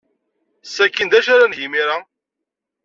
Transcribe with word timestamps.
Sakkin 0.65 1.07
d 1.11 1.13
acu 1.17 1.29
ara 1.33 1.51
neg 1.51 1.59
imir-a? 1.65 1.97